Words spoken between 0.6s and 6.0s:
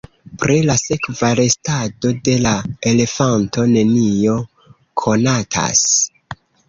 la sekva restado de la elefanto nenio konatas.